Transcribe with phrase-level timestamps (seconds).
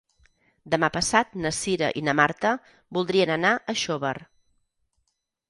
[0.75, 2.55] Demà passat na Cira i na Marta
[2.99, 4.17] voldrien anar a Xóvar.